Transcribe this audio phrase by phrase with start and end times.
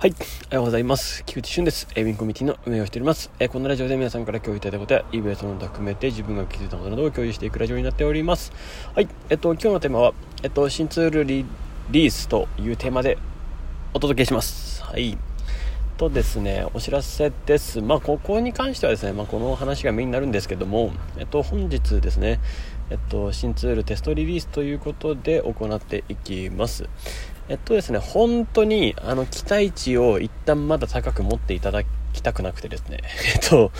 [0.00, 0.14] はい。
[0.14, 1.22] おはようございます。
[1.26, 1.86] 菊池俊です。
[1.94, 3.30] エビンコミュニティの運営をしております。
[3.38, 8.50] えこのラジオで皆さんから共有いただいたことや、イベントの含めて自分が気づいたことなどを共有していくラジオになっております。
[8.94, 9.08] はい。
[9.28, 11.44] えっと、今日のテーマは、えっと、新ツールリ
[11.90, 13.18] リースというテーマで
[13.92, 14.82] お届けします。
[14.82, 15.18] はい。
[15.98, 17.82] とですね、お知らせです。
[17.82, 22.40] まあ、ここに関してはですね、まあ、この話がメインになるんですけども、えっと、本日ですね、
[22.88, 26.88] えっと、新ツールテストリリースということで行っていきます。
[27.50, 31.82] えっとですね、本当に、あの、期待値を一旦まだ高く持っていただ
[32.12, 33.00] きたくなくてですね、
[33.34, 33.72] えっと、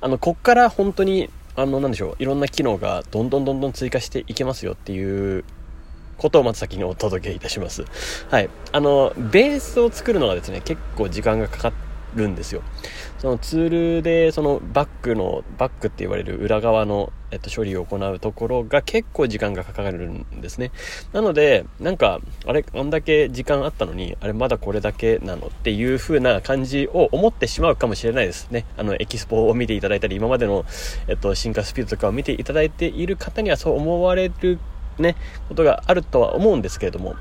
[0.00, 5.44] あの、こっから本当に、あの、なんでしょう、いろんな機能がどんどんどんどん追加していけますよっていう
[6.18, 7.84] ことをまず先にお届けいたします。
[8.30, 8.48] はい。
[8.70, 11.72] あの、ベースを作るのがですね、結構時間がかかっ
[12.16, 12.62] るんですよ。
[13.18, 20.72] そのツールでそのバックのバックって言われる裏側の、えっと、処理を行うところが結構時間がかかるんですね。
[21.12, 28.64] なのでなんかあれあんだけ時間あったのにあれまだこれだけなのっていう風な感じを思ってしまうかもしれないですね。
[28.76, 30.64] あのエキスポを見ていただいたり今までの、
[31.08, 34.58] えっと、進化スピードとかを見ていただいている方にはそう思われる
[34.98, 35.16] ね
[35.48, 37.14] ことがあるとは思うんですけれども。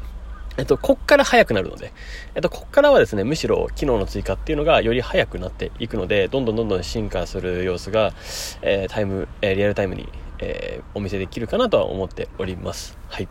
[0.58, 1.92] えっと、こっから速くなるので、
[2.34, 8.14] えっと、こっからはですね、むしろ機能の追加っていうのがより速くなっていくので、どんどんどんどん進化する様子が、
[8.62, 10.08] えー、タイム、えー、リアルタイムに、
[10.40, 12.98] えー、お見せできるかなとは思っております。
[13.10, 13.28] はい。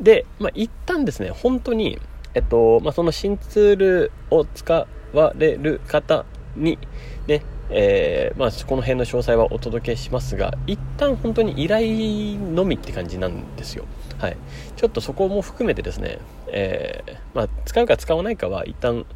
[0.00, 2.00] で、まあ、一旦ですね、本当に、
[2.34, 6.24] えっと、まあ、その新ツールを使われる方
[6.56, 6.78] に、
[7.26, 13.84] ね、えー、まあ、この辺の詳細はお届けしますが、一旦本当に依頼のみって感じなんですよ。
[14.18, 14.36] はい。
[14.76, 16.18] ちょっとそこも含めてですね、
[16.48, 19.06] えー、まあ、使うか使わないかは一旦、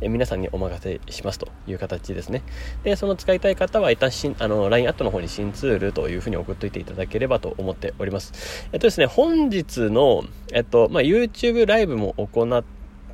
[0.00, 2.42] 皆さんにお任せしますという形ですね。
[2.82, 8.68] で、その使いたい方は一旦新、あの、LINE アットの方に新ツールというふうに送っといていただければと思っております。
[8.72, 12.64] えっとですね、本日の、えっと、まあ、YouTube ライブも行っ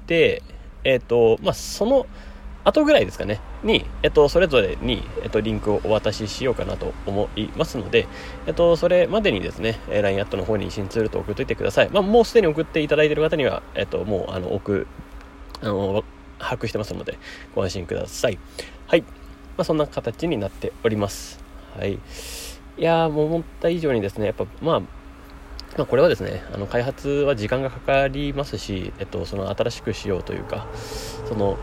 [0.07, 0.43] て、
[0.85, 2.07] えっと、まあ、その、
[2.69, 8.07] 後ぐらいですかね、に、えっと、それぞれに、えっと、リンクをお渡ししようかなと思いますので、
[8.47, 11.91] えっと、それまでにですね、LINE アットの方に新ツールと送っといてください。
[11.91, 14.87] まあ、もうすでに送っていただいている方には、えっと、もう、あの、送、
[15.63, 16.05] あの、
[16.39, 17.19] 把握してますので、
[17.55, 18.39] ご安心ください。
[18.87, 19.03] はい。
[19.03, 19.09] ま
[19.63, 21.41] あ、そんな形になっております。
[21.77, 21.95] はい。
[21.95, 21.99] い
[22.77, 24.81] やー、もう思った以上にですね、やっぱ、まあ、
[25.77, 30.67] まあ、これはですね、あの開発は時間がかかりますし、えっと、その新しくしようというか、
[31.29, 31.57] その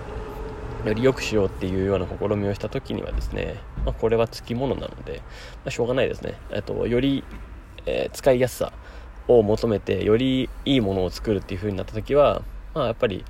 [0.89, 5.21] より良くしようっていうような試みをした時にはですね、まあ、これはつきものなので、
[5.63, 6.35] まあ、しょうがないですね。
[6.51, 7.23] えっと、より、
[7.85, 8.71] えー、使いやすさ
[9.27, 12.41] を求めて、よりいいものを作るっていう風になった時は、
[12.73, 13.23] まあ、やっぱり、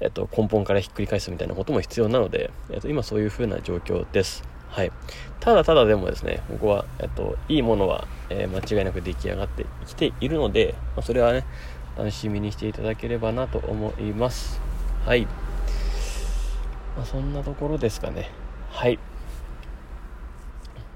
[0.00, 4.44] えっと、根本からひっくり返すみたいなことも必要なので、えっと、今そういう風な状況です。
[4.68, 4.92] はい。
[5.40, 11.44] ただただでもですね、ここは、えっと、いいものは、えー、間違いなく出来上がってきているので、まあ、それはね、
[11.96, 14.60] 楽しみにしていただければなと思います。
[15.04, 15.26] はい。
[16.96, 18.30] まあ、そんなところですかね。
[18.70, 18.98] はい。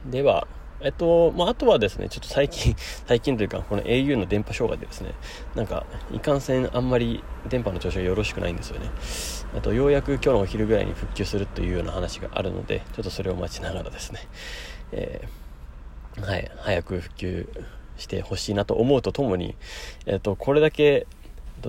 [0.06, 0.46] では、
[0.80, 2.74] えっと、まあ、あとはですね、ちょっと最近、
[3.06, 5.12] 最近というか、この au の電波障害でですね、
[5.54, 8.90] なんか、いかんせんあんまり電波の調子がよろしくないんですよね。
[9.56, 14.20] あと、ようやく今日のお昼ぐらいに復旧するというような話があるので、ちょっとそれを待ちながらですね、
[14.92, 17.48] えー、はい、早く復旧
[17.96, 19.56] してほしいなと思うとともに、
[20.04, 21.06] えっと、これだけ、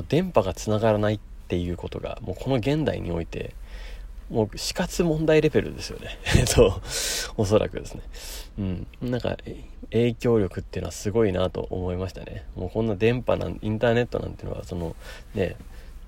[0.10, 3.56] 電波が繋がらないっていうことが、もうこの現代において、
[4.30, 6.18] もう死活問題レベルですよね。
[6.38, 6.82] えっと、
[7.38, 8.02] おそらくですね。
[8.60, 8.88] うん。
[9.02, 9.38] なんか、
[9.92, 12.46] 影響力っていうのはすごいなと思いましたね。
[12.56, 14.96] もうこんな電波なん、インターネットなんていうのは、その、
[15.34, 15.56] ね、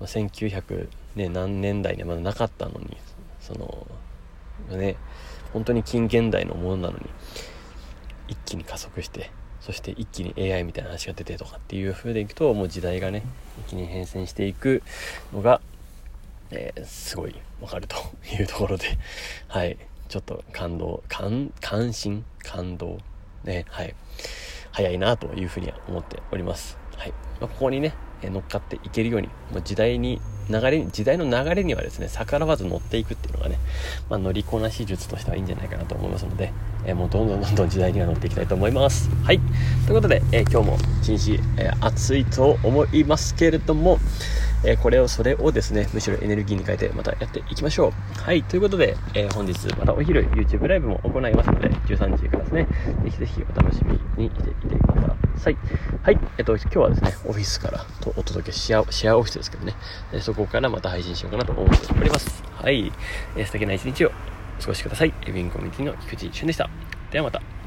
[0.00, 2.96] 1900、ね、何年代にまだなかったのに、
[3.40, 3.86] その、
[4.76, 4.96] ね、
[5.52, 7.06] 本当に近現代のものなのに、
[8.28, 9.30] 一気に加速して、
[9.60, 13.24] そして一気に AI みたいな話が出てとかっていう風でいくと、もう時代がね、
[13.66, 14.82] 一気に変遷していく
[15.32, 15.60] のが、
[16.50, 17.96] えー、すごいわかると
[18.38, 18.98] いうところで、
[19.48, 19.76] はい、
[20.08, 22.98] ちょっと感動、感、関心、感動、
[23.44, 23.94] ね、はい、
[24.72, 26.78] 早いなというふうには思っております。
[26.96, 27.10] はい。
[27.40, 33.58] まあ、ここにね、乗っかっていけるように、もう時代に、流れ、時代の流れにはですね、逆らわず乗っていくっていうのがね、
[34.08, 36.52] まあ、乗りこなし術としてはいいんじゃないかなと思いますので、
[36.84, 39.08] えー、もうどんどんどんどん時代には乗っていきたいと思います。
[39.24, 39.38] はい。
[39.86, 40.78] ということで、えー、今日も
[41.14, 43.98] 一日、えー、暑いと思いますけれども、
[44.64, 48.22] えこれを、それをですね、むしろエネルギーに変えてまたやっていきましょう。
[48.22, 52.66] はい、ということで、えー、本日またお昼 YouTube ライブも行いますので、13時からですね、
[53.04, 53.92] ぜひぜひお楽しみ
[54.22, 55.56] にしていてください。
[56.02, 59.74] はい、えっと、今日はですね、オフィスからとお届けシェア、シェアオフィスですけどね、
[60.12, 62.42] えそこからまた配信しようかなと思っております。
[62.54, 62.92] はい、
[63.36, 64.12] えー、素敵な一日を
[64.58, 65.14] お過ごしください。
[65.26, 66.68] エビンコミュニティの菊池俊でした。
[67.10, 67.59] ではまた。